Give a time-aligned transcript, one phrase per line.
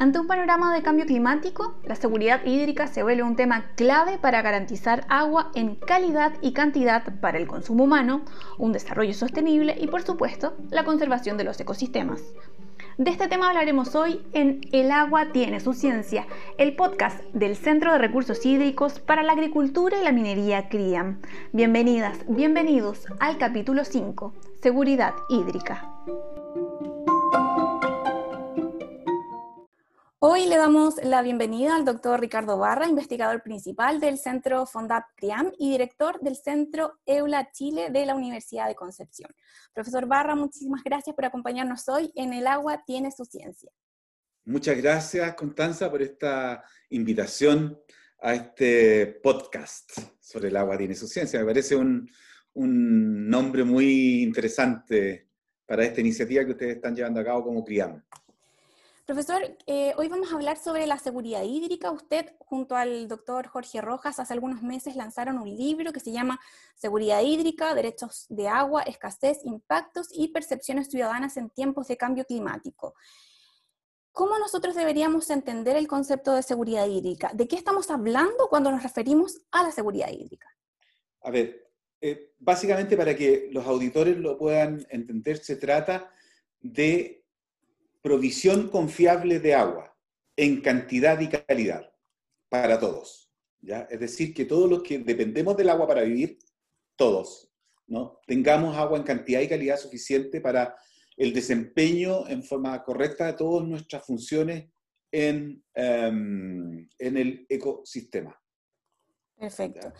[0.00, 4.40] Ante un panorama de cambio climático, la seguridad hídrica se vuelve un tema clave para
[4.40, 8.22] garantizar agua en calidad y cantidad para el consumo humano,
[8.56, 12.22] un desarrollo sostenible y, por supuesto, la conservación de los ecosistemas.
[12.96, 16.26] De este tema hablaremos hoy en El agua tiene su ciencia,
[16.56, 21.20] el podcast del Centro de Recursos Hídricos para la Agricultura y la Minería CRIAM.
[21.52, 25.92] Bienvenidas, bienvenidos al capítulo 5, Seguridad Hídrica.
[30.22, 35.50] Hoy le damos la bienvenida al doctor Ricardo Barra, investigador principal del Centro Fondap CRIAM
[35.56, 39.30] y director del Centro EULA Chile de la Universidad de Concepción.
[39.72, 43.70] Profesor Barra, muchísimas gracias por acompañarnos hoy en El agua tiene su ciencia.
[44.44, 47.80] Muchas gracias, Constanza, por esta invitación
[48.20, 49.90] a este podcast
[50.20, 51.40] sobre el agua tiene su ciencia.
[51.40, 52.06] Me parece un,
[52.52, 55.30] un nombre muy interesante
[55.64, 58.02] para esta iniciativa que ustedes están llevando a cabo como CRIAM.
[59.10, 61.90] Profesor, eh, hoy vamos a hablar sobre la seguridad hídrica.
[61.90, 66.38] Usted, junto al doctor Jorge Rojas, hace algunos meses lanzaron un libro que se llama
[66.76, 72.94] Seguridad hídrica, Derechos de agua, escasez, impactos y percepciones ciudadanas en tiempos de cambio climático.
[74.12, 77.32] ¿Cómo nosotros deberíamos entender el concepto de seguridad hídrica?
[77.34, 80.46] ¿De qué estamos hablando cuando nos referimos a la seguridad hídrica?
[81.22, 81.68] A ver,
[82.00, 86.14] eh, básicamente para que los auditores lo puedan entender, se trata
[86.60, 87.19] de
[88.02, 89.96] provisión confiable de agua
[90.36, 91.92] en cantidad y calidad
[92.48, 93.30] para todos.
[93.60, 93.86] ¿ya?
[93.90, 96.38] Es decir, que todos los que dependemos del agua para vivir,
[96.96, 97.52] todos,
[97.86, 98.20] ¿no?
[98.26, 100.76] tengamos agua en cantidad y calidad suficiente para
[101.16, 104.70] el desempeño en forma correcta de todas nuestras funciones
[105.12, 108.40] en, em, en el ecosistema.
[109.36, 109.92] Perfecto.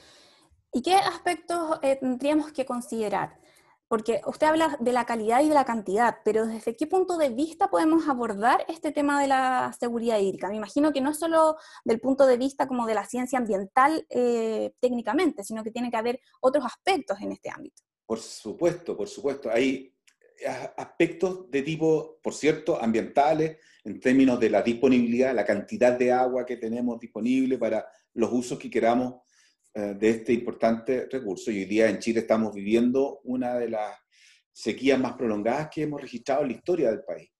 [0.72, 3.40] ¿Y qué aspectos eh, tendríamos que considerar?
[3.90, 7.30] Porque usted habla de la calidad y de la cantidad, pero ¿desde qué punto de
[7.30, 10.48] vista podemos abordar este tema de la seguridad hídrica?
[10.48, 14.74] Me imagino que no solo del punto de vista como de la ciencia ambiental eh,
[14.78, 17.82] técnicamente, sino que tiene que haber otros aspectos en este ámbito.
[18.06, 19.50] Por supuesto, por supuesto.
[19.50, 19.92] Hay
[20.76, 26.46] aspectos de tipo, por cierto, ambientales, en términos de la disponibilidad, la cantidad de agua
[26.46, 27.84] que tenemos disponible para
[28.14, 29.20] los usos que queramos eh,
[29.74, 31.50] de este importante recurso.
[31.50, 33.96] Y hoy día en Chile estamos viviendo una de las
[34.52, 37.30] sequías más prolongadas que hemos registrado en la historia del país.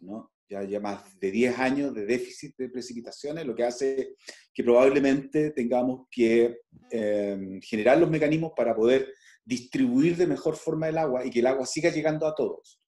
[0.00, 0.32] ¿no?
[0.48, 4.14] Ya, ya más de 10 años de déficit de precipitaciones, lo que hace
[4.54, 6.60] que probablemente tengamos que
[6.90, 9.12] em, generar los mecanismos para poder
[9.44, 12.80] distribuir de mejor forma el agua y que el agua siga llegando a todos,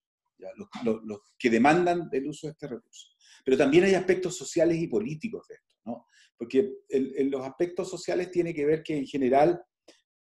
[0.83, 3.07] los, los, que demandan el uso de este recurso.
[3.45, 5.70] Pero también hay aspectos sociales y políticos de esto.
[5.85, 6.07] ¿No?
[6.41, 9.63] porque en los aspectos sociales tiene que ver que en general,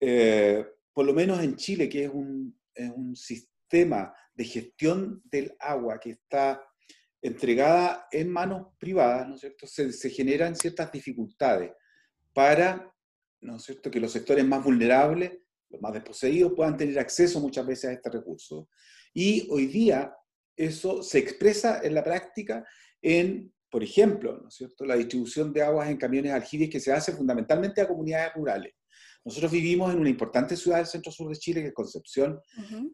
[0.01, 2.59] eh, por lo menos en Chile, que es un,
[3.15, 6.61] sistema de gestión del agua que está
[7.23, 11.71] entregada en manos privadas, ¿no es cierto?, se, generan ciertas dificultades
[12.33, 12.93] para,
[13.41, 15.39] ¿no es cierto?, que los sectores más vulnerables,
[15.71, 18.69] los más desposeídos, puedan tener acceso muchas veces a este recurso.
[19.15, 20.13] Y hoy día
[20.57, 22.65] eso se expresa en la práctica
[23.01, 24.85] en por ejemplo, ¿no es cierto?
[24.85, 28.73] la distribución de aguas en camiones aljibes que se hace fundamentalmente a comunidades rurales.
[29.25, 32.41] Nosotros vivimos en una importante ciudad del centro-sur de Chile, que es Concepción,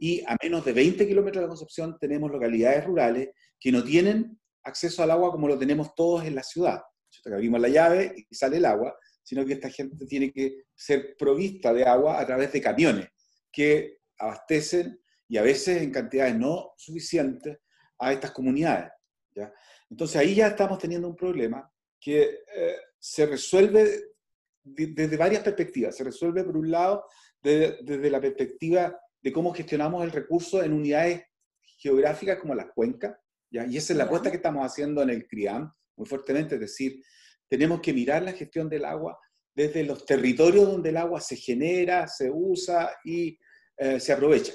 [0.01, 3.29] y a menos de 20 kilómetros de Concepción tenemos localidades rurales
[3.61, 6.83] que no tienen acceso al agua como lo tenemos todos en la ciudad.
[7.23, 11.15] Que abrimos la llave y sale el agua, sino que esta gente tiene que ser
[11.17, 13.09] provista de agua a través de camiones
[13.53, 17.59] que abastecen y a veces en cantidades no suficientes
[17.99, 18.91] a estas comunidades.
[19.35, 19.53] ¿ya?
[19.91, 24.15] Entonces ahí ya estamos teniendo un problema que eh, se resuelve
[24.63, 25.97] desde varias perspectivas.
[25.97, 27.07] Se resuelve, por un lado,
[27.43, 31.23] desde la perspectiva de cómo gestionamos el recurso en unidades
[31.79, 33.17] geográficas como las cuencas,
[33.51, 33.67] ¿ya?
[33.67, 37.03] y esa es la apuesta que estamos haciendo en el CRIAM muy fuertemente, es decir,
[37.49, 39.19] tenemos que mirar la gestión del agua
[39.55, 43.39] desde los territorios donde el agua se genera, se usa y
[43.77, 44.53] eh, se aprovecha.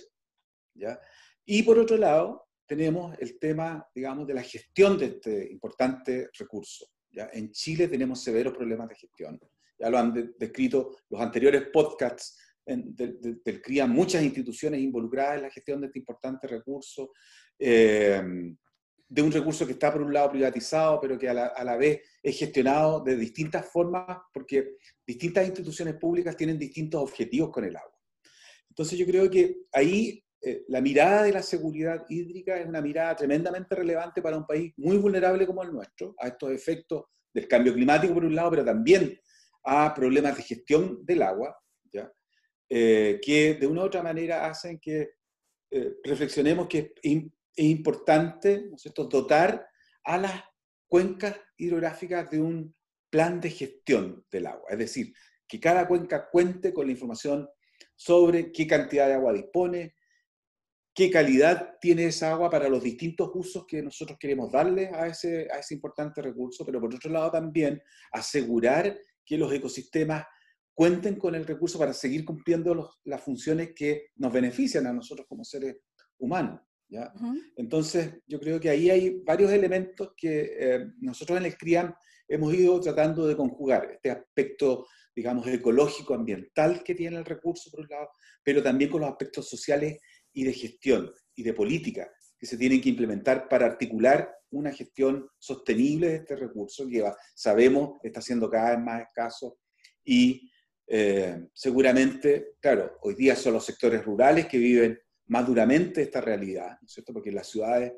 [0.73, 0.99] ¿ya?
[1.45, 6.85] Y por otro lado, tenemos el tema, digamos, de la gestión de este importante recurso.
[7.09, 7.27] ¿ya?
[7.33, 9.39] En Chile tenemos severos problemas de gestión.
[9.79, 15.81] Ya lo han descrito los anteriores podcasts del CRIA, muchas instituciones involucradas en la gestión
[15.81, 17.11] de este importante recurso,
[17.57, 18.21] eh,
[19.07, 21.75] de un recurso que está por un lado privatizado, pero que a la, a la
[21.75, 24.75] vez es gestionado de distintas formas, porque
[25.07, 27.97] distintas instituciones públicas tienen distintos objetivos con el agua.
[28.69, 33.15] Entonces yo creo que ahí eh, la mirada de la seguridad hídrica es una mirada
[33.15, 37.73] tremendamente relevante para un país muy vulnerable como el nuestro, a estos efectos del cambio
[37.73, 39.19] climático por un lado, pero también
[39.63, 41.57] a problemas de gestión del agua,
[41.91, 42.11] ¿ya?
[42.69, 45.09] Eh, que de una u otra manera hacen que
[45.71, 47.23] eh, reflexionemos que es,
[47.55, 49.67] importante ¿no dotar
[50.05, 50.43] a las
[50.87, 52.73] cuencas hidrográficas de un
[53.09, 54.69] plan de gestión del agua.
[54.69, 55.13] Es decir,
[55.47, 57.49] que cada cuenca cuente con la información
[57.95, 59.95] sobre qué cantidad de agua dispone,
[60.99, 65.47] qué calidad tiene esa agua para los distintos usos que nosotros queremos darle a ese,
[65.49, 67.81] a ese importante recurso, pero por otro lado también
[68.11, 70.25] asegurar que los ecosistemas
[70.73, 75.45] cuenten con el recurso para seguir cumpliendo las funciones que nos benefician a nosotros como
[75.45, 75.77] seres
[76.17, 76.59] humanos.
[76.89, 77.13] ¿ya?
[77.55, 81.95] Entonces, yo creo que ahí hay varios elementos que eh, nosotros en el CRIAM
[82.27, 83.89] hemos ido tratando de conjugar.
[83.89, 84.85] Este aspecto,
[85.15, 88.09] digamos, ecológico, ambiental que tiene el recurso, por un lado,
[88.43, 89.97] pero también con los aspectos sociales
[90.33, 95.29] y de gestión y de política que se tienen que implementar para articular una gestión
[95.37, 97.03] sostenible de este recurso que
[97.35, 99.59] sabemos está siendo cada vez más escaso
[100.03, 100.49] y
[100.87, 106.79] eh, seguramente, claro, hoy día son los sectores rurales que viven más duramente esta realidad,
[106.81, 107.13] ¿no es cierto?
[107.13, 107.93] Porque en las ciudades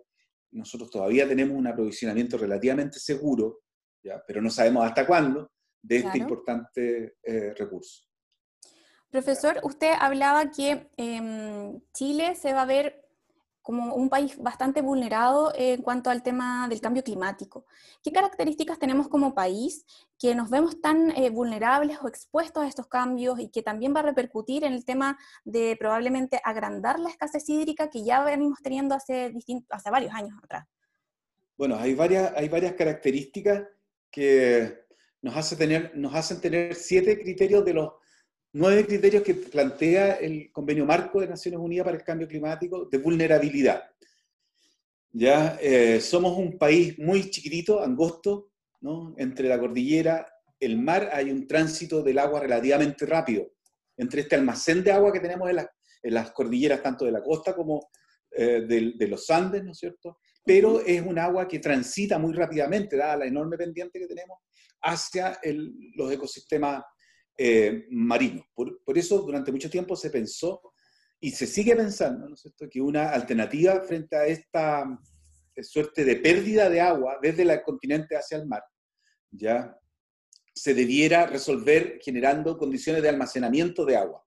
[0.51, 3.61] nosotros todavía tenemos un aprovisionamiento relativamente seguro,
[4.03, 4.21] ¿ya?
[4.27, 5.51] pero no sabemos hasta cuándo,
[5.81, 8.03] de este importante eh, recurso.
[9.11, 13.01] Profesor, usted hablaba que em, Chile se va a ver
[13.61, 17.65] como un país bastante vulnerado en cuanto al tema del cambio climático.
[18.03, 19.85] ¿Qué características tenemos como país
[20.17, 23.99] que nos vemos tan eh, vulnerables o expuestos a estos cambios y que también va
[23.99, 28.95] a repercutir en el tema de probablemente agrandar la escasez hídrica que ya venimos teniendo
[28.95, 29.33] hace,
[29.69, 30.65] hace varios años atrás?
[31.57, 33.67] Bueno, hay varias, hay varias características
[34.09, 34.85] que
[35.21, 38.00] nos, hace tener, nos hacen tener siete criterios de los
[38.53, 42.97] nueve criterios que plantea el convenio marco de Naciones Unidas para el Cambio Climático de
[42.97, 43.83] vulnerabilidad.
[45.13, 48.51] Ya eh, somos un país muy chiquitito, angosto,
[48.81, 49.13] ¿no?
[49.17, 50.27] entre la cordillera,
[50.59, 53.51] el mar, hay un tránsito del agua relativamente rápido.
[53.97, 57.89] Entre este almacén de agua que tenemos en, las cordilleras, tanto de la costa como
[58.31, 60.19] eh, de, los Andes, ¿no es cierto?
[60.43, 64.39] Pero es un agua que transita muy rápidamente, dada la enorme pendiente que tenemos,
[64.81, 65.39] hacia
[65.95, 66.83] los ecosistemas
[67.37, 68.45] eh, marino.
[68.53, 70.61] Por, eso durante mucho tiempo se pensó
[71.19, 72.67] y se sigue pensando ¿no es cierto?
[72.69, 74.85] que una alternativa frente a esta
[75.55, 78.63] eh, suerte de pérdida de agua desde el continente hacia el mar,
[79.31, 79.77] ya
[80.53, 84.23] se debiera resolver generando condiciones de almacenamiento de agua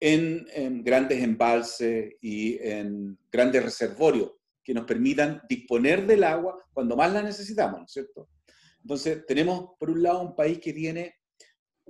[0.00, 4.32] en, en grandes embalses y en grandes reservorios
[4.62, 8.28] que nos permitan disponer del agua cuando más la necesitamos, ¿no es cierto?
[8.82, 11.19] Entonces, tenemos por un lado un país que tiene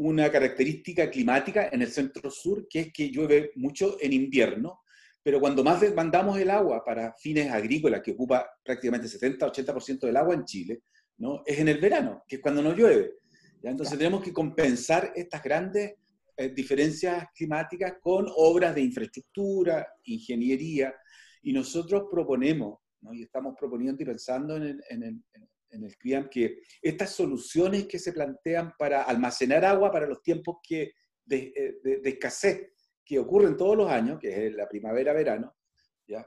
[0.00, 4.80] una característica climática en el centro sur, que es que llueve mucho en invierno,
[5.22, 10.34] pero cuando más demandamos el agua para fines agrícolas, que ocupa prácticamente 70-80% del agua
[10.34, 10.82] en Chile,
[11.18, 11.42] ¿no?
[11.44, 13.16] es en el verano, que es cuando no llueve.
[13.62, 13.70] ¿ya?
[13.70, 15.96] Entonces tenemos que compensar estas grandes
[16.34, 20.94] eh, diferencias climáticas con obras de infraestructura, ingeniería,
[21.42, 23.12] y nosotros proponemos, ¿no?
[23.12, 25.22] y estamos proponiendo y pensando en en el,
[25.70, 30.56] en el CRIAM que estas soluciones que se plantean para almacenar agua para los tiempos
[30.62, 30.92] que
[31.24, 32.72] de, eh, escasez
[33.04, 35.54] que ocurren todos los años, que es la primavera-verano,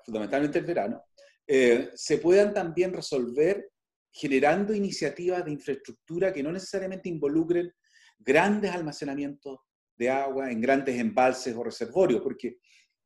[0.04, 1.04] fundamentalmente el verano,
[1.46, 3.70] eh, se puedan también resolver
[4.12, 7.72] generando iniciativas de infraestructura que no necesariamente involucren
[8.20, 9.60] grandes almacenamientos
[9.96, 12.58] de agua en grandes embalses o reservorios, porque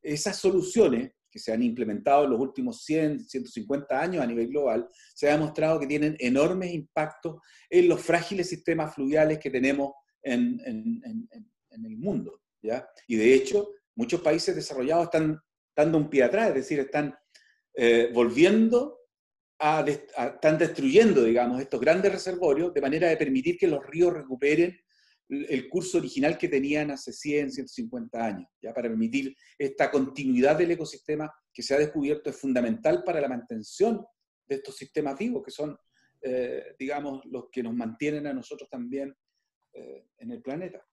[0.02, 5.30] esas soluciones se han implementado en los últimos 100, 150 años a nivel global, se
[5.30, 11.02] ha demostrado que tienen enormes impactos en los frágiles sistemas fluviales que tenemos en, en,
[11.04, 12.42] en, el mundo.
[12.62, 12.88] ¿ya?
[13.08, 15.40] Y de hecho, muchos países desarrollados están
[15.76, 17.16] dando un pie atrás, es decir, están
[17.76, 18.98] eh, volviendo
[19.60, 24.14] a, a, están destruyendo, digamos, estos grandes reservorios de manera de permitir que los ríos
[24.14, 24.78] recuperen
[25.30, 30.72] el curso original que tenían hace 100, 150 años, ya para permitir esta continuidad del
[30.72, 34.06] ecosistema que se ha descubierto es fundamental para la mantención
[34.48, 35.78] de estos sistemas vivos, que son,
[36.22, 39.14] eh, digamos, los que nos mantienen a nosotros también
[39.74, 40.86] eh, en el planeta.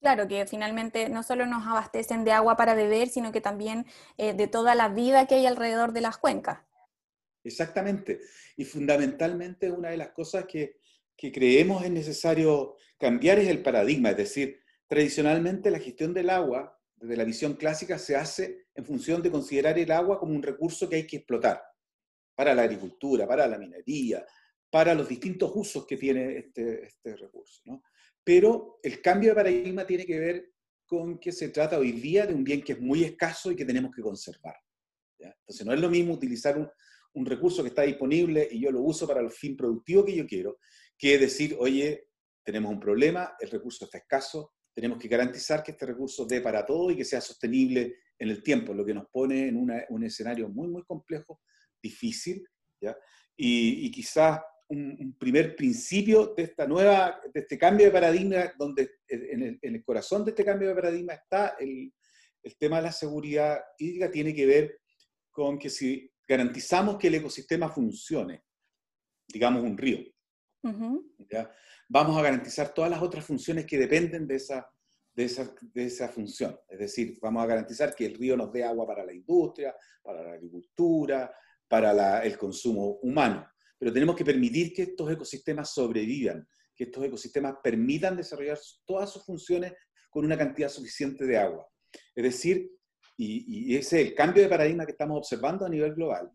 [0.00, 4.34] Claro, que finalmente no solo nos abastecen de agua para beber, sino que también eh,
[4.34, 6.60] de toda la vida que hay alrededor de las cuencas.
[7.44, 8.20] Exactamente.
[8.56, 10.78] Y fundamentalmente una de las cosas que,
[11.16, 16.78] que creemos es necesario cambiar es el paradigma, es decir, tradicionalmente la gestión del agua,
[16.96, 20.88] desde la visión clásica, se hace en función de considerar el agua como un recurso
[20.88, 21.62] que hay que explotar
[22.34, 24.24] para la agricultura, para la minería,
[24.70, 27.62] para los distintos usos que tiene este, este recurso.
[28.22, 30.52] Pero el cambio de paradigma tiene que ver
[30.86, 33.64] con que se trata hoy día de un bien que es muy escaso y que
[33.64, 34.56] tenemos que conservar.
[35.18, 36.68] Entonces no es lo mismo utilizar un,
[37.14, 40.26] un recurso que está disponible y yo lo uso para el fin productivo que yo
[40.26, 40.58] quiero,
[40.98, 42.08] que decir, oye,
[42.46, 46.64] tenemos un problema, el recurso está escaso, tenemos que garantizar que este recurso dé para
[46.64, 50.48] todo y que sea sostenible en el tiempo, lo que nos pone en un escenario
[50.48, 51.40] muy, muy complejo,
[51.82, 52.46] difícil,
[52.80, 52.96] ¿ya?
[53.36, 59.58] Y, quizás un, primer principio de esta nueva, de este cambio de paradigma, donde en
[59.60, 61.92] el, corazón de este cambio de paradigma está el,
[62.44, 64.78] el, tema de la seguridad hídrica, tiene que ver
[65.32, 68.44] con que si garantizamos que el ecosistema funcione,
[69.26, 69.98] digamos un río,
[71.88, 74.68] vamos a garantizar todas las otras funciones que dependen de esa,
[75.14, 76.58] de esa, de esa función.
[76.68, 80.22] Es decir, vamos a garantizar que el río nos dé agua para la industria, para
[80.22, 81.32] la agricultura,
[81.68, 83.46] para el consumo humano.
[83.78, 89.24] Pero tenemos que permitir que estos ecosistemas sobrevivan, que estos ecosistemas permitan desarrollar todas sus
[89.24, 89.72] funciones
[90.10, 91.66] con una cantidad suficiente de agua.
[92.14, 92.70] Es decir,
[93.18, 96.30] y, ese es el cambio de paradigma que estamos observando a nivel global,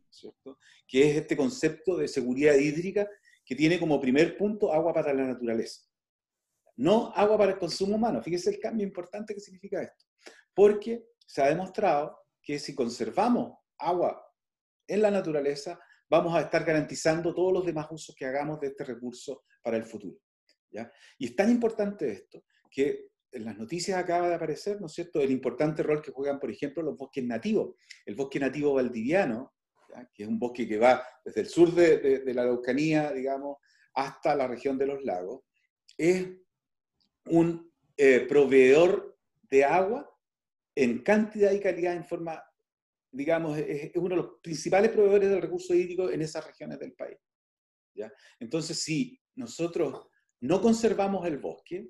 [0.88, 3.08] que es este concepto de seguridad hídrica
[3.52, 5.82] que tiene como primer punto agua para la naturaleza
[6.78, 8.24] no agua para el consumo humano.
[8.24, 10.06] Fíjese el cambio importante que significa esto.
[10.54, 14.26] Porque se ha demostrado que si conservamos agua
[14.88, 15.78] en la naturaleza,
[16.10, 19.84] vamos a estar garantizando todos los demás usos que hagamos de este recurso para el
[19.84, 20.18] futuro.
[20.72, 20.90] ¿ya?
[21.18, 25.20] Y es tan importante esto que en las noticias acaba de aparecer, ¿no es cierto?,
[25.20, 27.76] el importante rol que juegan, por ejemplo, los bosques nativos.
[28.06, 29.54] El bosque nativo valdiviano,
[30.14, 33.58] que es un bosque que va desde el sur de, la Araucanía, digamos,
[33.94, 35.44] hasta la región de los lagos,
[35.98, 36.28] es
[37.26, 39.18] un eh, proveedor
[39.50, 40.10] de agua
[40.76, 42.42] en cantidad y calidad en forma,
[43.12, 47.18] digamos, es, uno de los principales proveedores del recurso hídrico en esas regiones del país.
[47.94, 48.12] ¿ya?
[48.40, 50.08] Entonces, si nosotros
[50.42, 51.90] no conservamos el bosque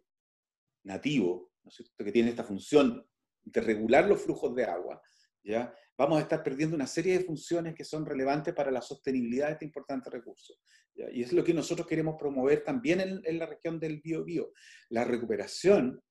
[0.84, 1.52] nativo,
[1.98, 3.08] que tiene esta función
[3.44, 5.02] de regular los flujos de agua,
[5.44, 5.74] ¿ya?
[6.02, 9.54] vamos a estar perdiendo una serie de funciones que son relevantes para la sostenibilidad de
[9.54, 10.56] este importante recurso.
[10.96, 14.52] Y es lo que nosotros queremos promover también en, la región del Biobío,
[14.90, 16.02] la recuperación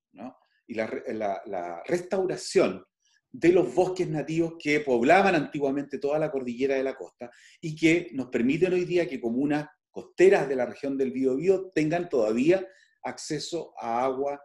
[0.66, 2.84] y la, restauración
[3.32, 7.28] de los bosques nativos que poblaban antiguamente toda la cordillera de la costa
[7.60, 12.08] y que nos permiten hoy día que comunas costeras de la región del Biobío tengan
[12.08, 12.64] todavía
[13.02, 14.40] acceso a agua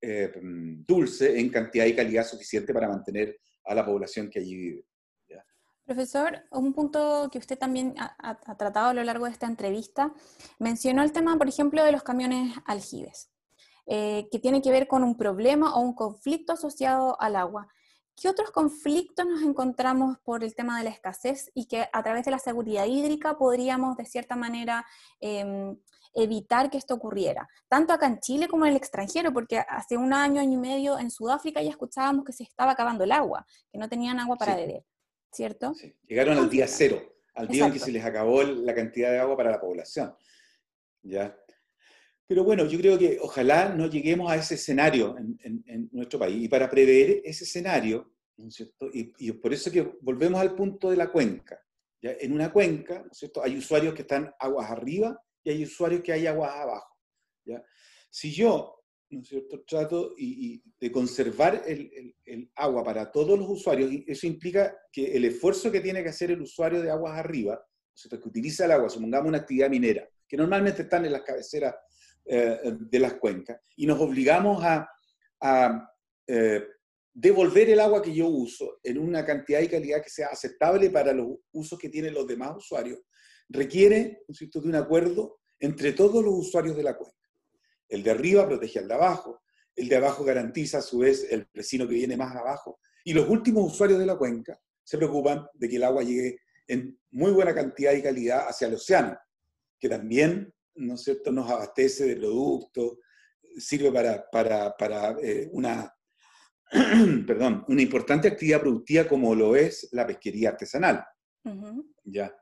[0.00, 0.32] eh,
[0.86, 4.84] dulce en cantidad y calidad suficiente para mantener a la población que allí vive.
[5.88, 10.12] Profesor, un punto que usted también ha, tratado a lo largo de esta entrevista,
[10.58, 13.30] mencionó el tema, por ejemplo, de los camiones aljibes,
[13.86, 17.68] eh, que tiene que ver con un problema o un conflicto asociado al agua.
[18.14, 22.26] ¿Qué otros conflictos nos encontramos por el tema de la escasez y que a través
[22.26, 24.84] de la seguridad hídrica podríamos, de cierta manera,
[25.20, 25.74] em,
[26.22, 27.48] evitar que esto ocurriera?
[27.68, 30.98] Tanto acá en Chile como en el extranjero, porque hace un año, año y medio
[30.98, 34.56] en Sudáfrica ya escuchábamos que se estaba acabando el agua, que no tenían agua para
[34.56, 34.84] beber.
[35.32, 35.74] ¿cierto?
[36.06, 37.02] Llegaron al día cero,
[37.34, 40.14] al día en que se les acabó la cantidad de agua para la población.
[41.02, 41.36] ¿ya?
[42.26, 46.44] Pero bueno, yo creo que ojalá no lleguemos a ese escenario en, nuestro país.
[46.44, 48.88] Y para prever ese escenario, ¿no es cierto?
[48.92, 51.58] Y, por eso que volvemos al punto de la cuenca.
[52.02, 52.12] ¿ya?
[52.20, 53.42] En una cuenca, ¿no es cierto?
[53.42, 56.96] Hay usuarios que están aguas arriba y hay usuarios que hay aguas abajo.
[57.44, 57.62] ¿ya?
[58.10, 58.74] Si yo.
[59.66, 63.90] Trato de conservar el, agua para todos los usuarios.
[64.06, 68.16] Eso implica que el esfuerzo que tiene que hacer el usuario de aguas arriba, ¿no
[68.16, 71.74] es que utiliza el agua, supongamos una actividad minera, que normalmente están en las cabeceras
[72.26, 74.86] eh, de las cuencas, y nos obligamos a,
[75.40, 75.90] a
[76.26, 76.66] eh,
[77.14, 81.14] devolver el agua que yo uso en una cantidad y calidad que sea aceptable para
[81.14, 83.00] los usos que tienen los demás usuarios,
[83.48, 84.60] requiere ¿no es cierto?
[84.60, 87.16] de un acuerdo entre todos los usuarios de la cuenca.
[87.88, 89.42] El de arriba protege al de abajo,
[89.74, 92.80] el de abajo garantiza a su vez el vecino que viene más abajo.
[93.04, 96.98] Y los últimos usuarios de la cuenca se preocupan de que el agua llegue en
[97.12, 99.16] muy buena cantidad y calidad hacia el océano,
[99.78, 101.32] que también ¿no es cierto?
[101.32, 102.98] nos abastece de productos,
[103.56, 105.92] sirve para, para, eh, una,
[107.26, 111.04] perdón, una importante actividad productiva como lo es la pesquería artesanal.
[112.04, 112.34] ¿ya?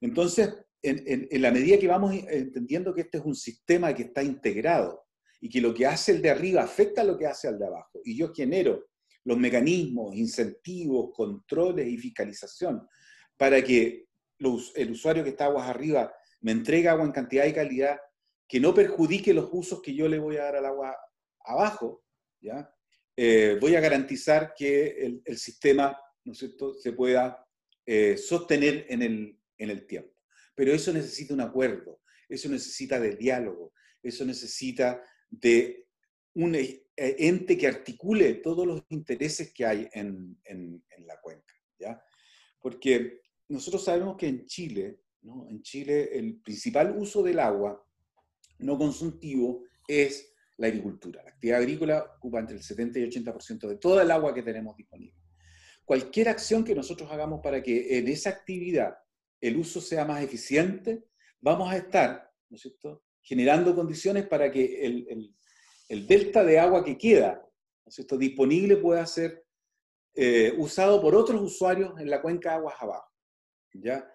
[0.00, 5.06] Entonces, en, la medida que vamos entendiendo que este es un sistema que está integrado
[5.40, 7.66] y que lo que hace el de arriba afecta a lo que hace al de
[7.66, 8.86] abajo, y yo genero
[9.24, 12.86] los mecanismos, incentivos, controles y fiscalización
[13.36, 14.06] para que
[14.38, 17.98] el usuario que está aguas arriba me entregue agua en cantidad y calidad
[18.46, 20.94] que no perjudique los usos que yo le voy a dar al agua
[21.40, 22.04] abajo,
[22.40, 22.70] ¿ya?
[23.16, 25.98] Eh, voy a garantizar que el, sistema
[26.32, 27.46] se pueda
[27.86, 30.13] eh, sostener en el tiempo.
[30.54, 35.88] Pero eso necesita un acuerdo, eso necesita de diálogo, eso necesita de
[36.34, 40.38] un e, e, ente que articule todos los intereses que hay en,
[41.06, 41.54] la cuenca.
[41.78, 42.02] ¿ya?
[42.60, 45.46] Porque nosotros sabemos que en Chile, ¿no?
[45.48, 47.84] en Chile el principal uso del agua
[48.58, 51.22] no consultivo es la agricultura.
[51.22, 54.76] La actividad agrícola ocupa entre el 70 y 80% de toda el agua que tenemos
[54.76, 55.20] disponible.
[55.84, 58.94] Cualquier acción que nosotros hagamos para que en esa actividad
[59.48, 61.04] el uso sea más eficiente,
[61.40, 62.32] vamos a estar
[63.20, 65.34] generando condiciones para que el,
[65.88, 67.46] el, delta de agua que queda
[68.18, 69.44] disponible pueda ser
[70.14, 73.10] eh, usado por otros usuarios en la cuenca de aguas abajo.
[73.74, 74.10] ¿ya?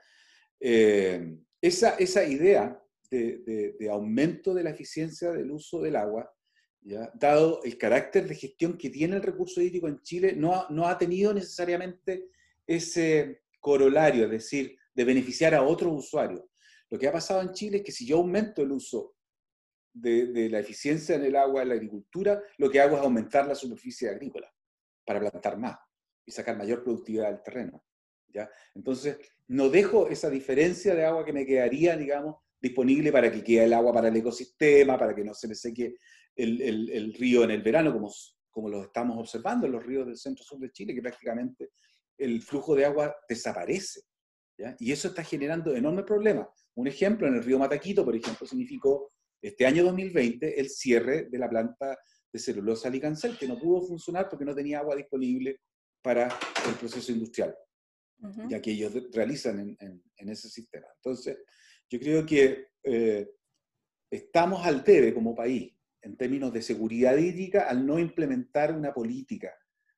[0.59, 2.81] Eh, esa, esa idea
[3.11, 6.31] de, aumento de la eficiencia del uso del agua,
[7.13, 10.97] dado el carácter de gestión que tiene el recurso hídrico en Chile, no, no ha
[10.97, 12.29] tenido necesariamente
[12.65, 16.43] ese corolario, es decir, de beneficiar a otros usuarios.
[16.89, 19.15] Lo que ha pasado en Chile es que si yo aumento el uso
[19.93, 23.55] de, la eficiencia en el agua en la agricultura, lo que hago es aumentar la
[23.55, 24.53] superficie agrícola
[25.05, 25.77] para plantar más
[26.25, 27.81] y sacar mayor productividad del terreno.
[28.27, 28.51] ¿ya?
[28.75, 33.63] Entonces, no dejo esa diferencia de agua que me quedaría, digamos, disponible para que quede
[33.63, 35.95] el agua para el ecosistema, para que no se le seque
[36.35, 38.11] el, río en el verano, como,
[38.49, 41.69] como lo estamos observando en los ríos del centro-sur de Chile, que prácticamente
[42.17, 44.08] el flujo de agua desaparece.
[44.79, 46.47] Y eso está generando enormes problemas.
[46.75, 49.11] Un ejemplo, en el río Mataquito, por ejemplo, significó
[49.41, 51.97] este año 2020 el cierre de la planta
[52.31, 55.61] de celulosa Licancel, que no pudo funcionar porque no tenía agua disponible
[56.01, 56.27] para
[56.67, 57.55] el proceso industrial,
[58.49, 60.87] ya que ellos realizan en, ese sistema.
[60.95, 61.37] Entonces,
[61.89, 63.29] yo creo que eh,
[64.11, 69.53] estamos al debe como país en términos de seguridad hídrica al no implementar una política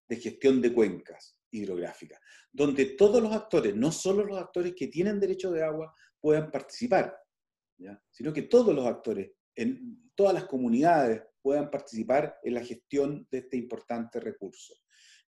[0.07, 2.19] de gestión de cuencas hidrográficas,
[2.51, 7.15] donde todos los actores, no solo los actores que tienen derecho de agua, puedan participar,
[8.11, 13.39] sino que todos los actores, en todas las comunidades, puedan participar en la gestión de
[13.39, 14.75] este importante recurso.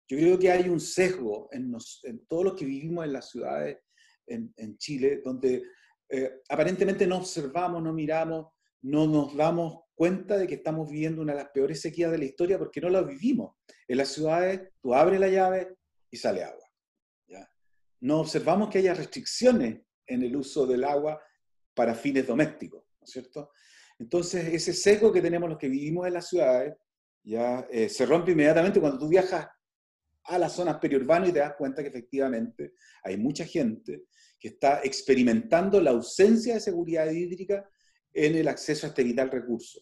[0.08, 1.72] Yo creo que hay un sesgo en,
[2.04, 3.78] en todos los que vivimos en las ciudades
[4.26, 5.64] en, en Chile, donde
[6.10, 8.48] eh, aparentemente no observamos, no miramos,
[8.82, 12.26] no nos damos cuenta de que estamos viviendo una de las peores sequías de la
[12.26, 13.56] historia porque no la vivimos.
[13.88, 15.76] En las ciudades tú abres la llave
[16.12, 16.66] y sale agua.
[17.28, 17.50] ¿ya?
[18.02, 21.22] No observamos que haya restricciones en el uso del agua
[21.74, 23.52] para fines domésticos, ¿no es cierto?
[24.00, 26.76] Entonces, ese seco que tenemos los que vivimos en las ciudades
[27.24, 29.48] ya eh, se rompe inmediatamente cuando tú viajas
[30.24, 34.06] a las zonas periurbanas y te das cuenta que efectivamente hay mucha gente
[34.40, 37.70] que está experimentando la ausencia de seguridad hídrica
[38.14, 39.82] en el acceso a este vital recurso.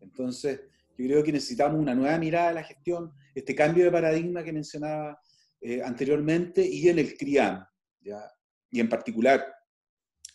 [0.00, 0.60] Entonces,
[0.96, 4.52] yo creo que necesitamos una nueva mirada de la gestión, este cambio de paradigma que
[4.52, 5.18] mencionaba
[5.60, 7.64] eh, anteriormente y en el CRIAM,
[8.00, 8.30] ¿ya?
[8.70, 9.44] y en particular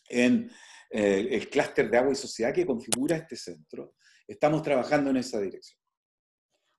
[0.10, 0.50] en
[0.90, 3.96] eh, el clúster de agua y sociedad que configura este centro,
[4.28, 5.80] estamos trabajando en esa dirección.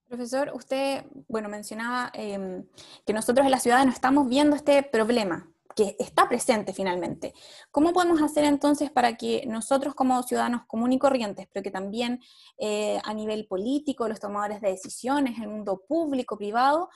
[0.08, 2.66] Profesor, usted, bueno, mencionaba em,
[3.06, 7.32] que nosotros en la ciudad no estamos viendo este problema, que está presente finalmente.
[7.70, 12.20] ¿Cómo podemos hacer entonces para que nosotros como ciudadanos comunes y corrientes, pero que también
[12.58, 16.88] eh, a nivel político, los tomadores de decisiones, el mundo público, privado,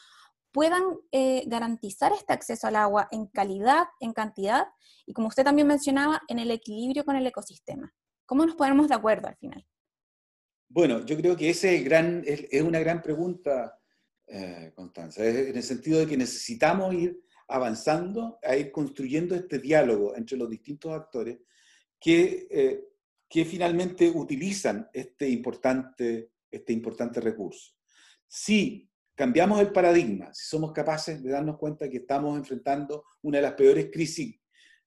[0.53, 4.69] puedan eh, garantizar este acceso al agua en calidad, en cantidad
[5.05, 7.93] y, como usted también mencionaba, en el equilibrio con el ecosistema.
[8.25, 9.67] ¿Cómo nos ponemos de acuerdo al final?
[10.69, 13.79] Bueno, yo creo que ese es, es, una gran pregunta,
[14.27, 20.17] eh, Constanza, en el sentido de que necesitamos ir avanzando, a ir construyendo este diálogo
[20.17, 21.39] entre los distintos actores
[22.01, 22.85] que, eh,
[23.29, 27.73] que finalmente utilizan este importante, este importante recurso.
[28.27, 33.43] Si cambiamos el paradigma, si somos capaces de darnos cuenta que estamos enfrentando una de
[33.43, 34.39] las peores crisis,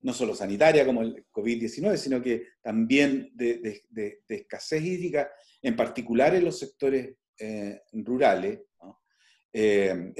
[0.01, 3.81] no solo sanitaria como el COVID-19, sino que también de,
[4.27, 5.29] escasez hídrica,
[5.61, 8.61] en particular en los sectores eh, rurales,
[9.53, 10.13] eh,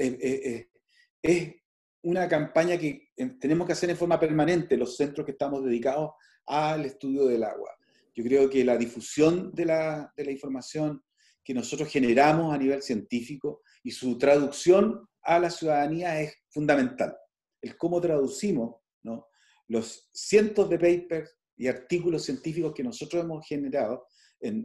[1.22, 1.54] es
[2.02, 6.12] una campaña que eh, tenemos que hacer en forma permanente los centros que estamos dedicados
[6.46, 7.76] al estudio del agua.
[8.14, 11.02] Yo creo que la difusión de la, de la información
[11.44, 17.16] que nosotros generamos a nivel científico y su traducción a la ciudadanía es fundamental.
[17.62, 19.28] El cómo traducimos ¿no?
[19.68, 24.06] los cientos de papers y artículos científicos que nosotros hemos generado
[24.40, 24.64] en,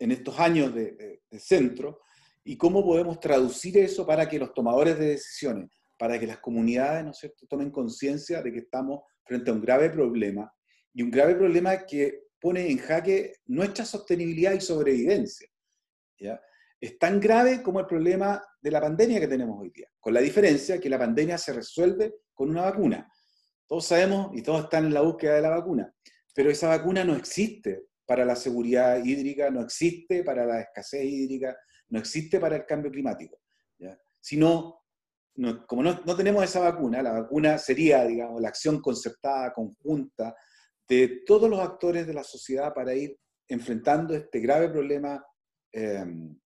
[0.00, 2.00] en, estos años de, centro
[2.48, 7.18] y cómo podemos traducir eso para que los tomadores de decisiones, para que las comunidades
[7.48, 10.54] tomen conciencia de que estamos frente a un grave problema
[10.94, 15.48] y un grave problema que pone en jaque nuestra sostenibilidad y sobrevivencia.
[16.80, 20.20] Es tan grave como el problema de la pandemia que tenemos hoy día, con la
[20.20, 23.10] diferencia que la pandemia se resuelve con una vacuna.
[23.66, 25.92] Todos sabemos y todos están en la búsqueda de la vacuna,
[26.32, 31.56] pero esa vacuna no existe para la seguridad hídrica, no existe para la escasez hídrica,
[31.88, 33.40] no existe para el cambio climático.
[33.78, 33.98] ¿ya?
[34.20, 34.84] Sino,
[35.66, 40.34] como no, no, tenemos esa vacuna, la vacuna sería, digamos, la acción concertada, conjunta
[40.88, 45.24] de todos los actores de la sociedad para ir enfrentando este grave problema
[45.72, 46.38] em,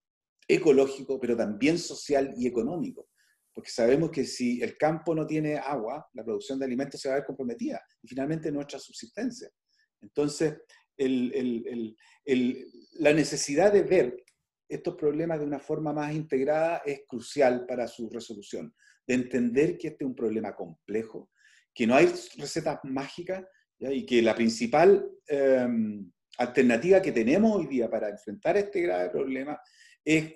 [0.49, 3.09] ecológico, pero también social y económico.
[3.53, 7.16] Porque sabemos que si el campo no tiene agua, la producción de alimentos se va
[7.16, 9.51] a ver comprometida y finalmente nuestra subsistencia.
[10.01, 10.57] Entonces,
[12.98, 14.24] la necesidad de ver
[14.68, 18.74] estos problemas de una forma más integrada es crucial para su resolución,
[19.06, 21.30] de entender que este es un problema complejo,
[21.74, 23.44] que no hay recetas mágicas
[23.78, 29.60] y que la principal em, alternativa que tenemos hoy día para enfrentar este grave problema
[30.04, 30.34] es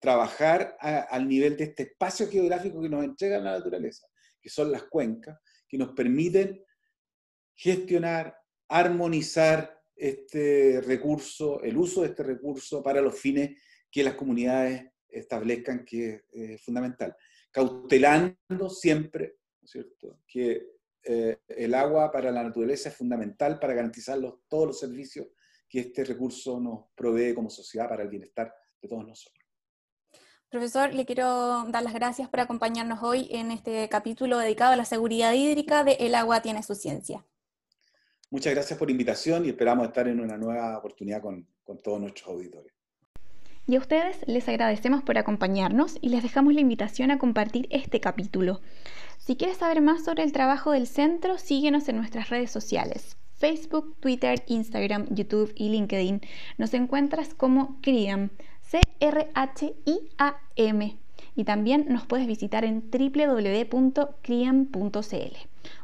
[0.00, 4.06] trabajar al nivel de este espacio geográfico que nos entrega la naturaleza,
[4.40, 6.64] que son las cuencas, que nos permiten
[7.54, 8.36] gestionar,
[8.68, 15.84] armonizar este recurso, el uso de este recurso para los fines que las comunidades establezcan
[15.84, 17.16] que es fundamental.
[17.50, 24.66] Cautelando siempre, cierto?, que eh, el agua para la naturaleza es fundamental para garantizar todos
[24.66, 25.28] los servicios
[25.68, 29.44] que este recurso nos provee como sociedad para el bienestar de todos nosotros.
[30.50, 34.86] Profesor, le quiero dar las gracias por acompañarnos hoy en este capítulo dedicado a la
[34.86, 37.24] seguridad hídrica de El agua tiene su ciencia.
[38.30, 41.46] Muchas gracias por la invitación y esperamos estar en una nueva oportunidad con,
[41.82, 42.72] todos nuestros auditores.
[43.66, 48.00] Y a ustedes les agradecemos por acompañarnos y les dejamos la invitación a compartir este
[48.00, 48.60] capítulo.
[49.18, 53.16] Si quieres saber más sobre el trabajo del centro, síguenos en nuestras redes sociales.
[53.36, 56.20] Facebook, Twitter, Instagram, YouTube y LinkedIn.
[56.58, 58.30] Nos encuentras como CRIAM,
[58.62, 59.38] C-R-H-I-A-M.
[61.38, 64.08] Y también nos puedes visitar en www.criam.cl.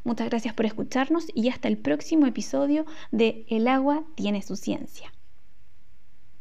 [0.02, 5.13] Muchas gracias por escucharnos y hasta el próximo episodio de El agua tiene su ciencia.